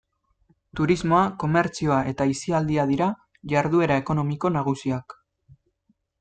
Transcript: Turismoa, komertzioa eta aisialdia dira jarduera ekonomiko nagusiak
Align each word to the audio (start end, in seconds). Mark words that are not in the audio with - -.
Turismoa, 0.77 1.19
komertzioa 1.43 1.99
eta 2.13 2.27
aisialdia 2.31 2.87
dira 2.95 3.11
jarduera 3.53 4.01
ekonomiko 4.05 4.53
nagusiak 4.57 5.19